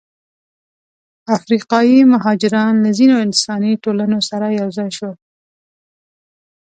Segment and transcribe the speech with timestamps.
[1.37, 5.15] افریقایي مهاجران له ځینو انساني ټولنو سره یوځای شول.